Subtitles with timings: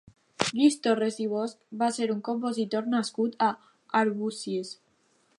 [0.59, 3.53] Lluís Torres i Bosch va ser un compositor nascut a
[4.03, 4.73] Arbúcies.